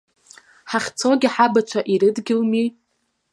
[0.69, 2.65] Ҳахьцогьы ҳабацәа ирыдгьылми.